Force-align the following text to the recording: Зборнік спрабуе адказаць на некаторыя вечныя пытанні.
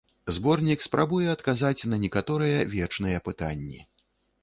Зборнік 0.37 0.85
спрабуе 0.85 1.27
адказаць 1.35 1.87
на 1.93 2.01
некаторыя 2.07 2.67
вечныя 2.75 3.25
пытанні. 3.31 3.89